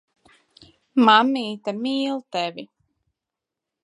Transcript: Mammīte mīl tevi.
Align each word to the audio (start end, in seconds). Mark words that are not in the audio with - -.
Mammīte 1.09 1.73
mīl 1.81 2.23
tevi. 2.37 2.65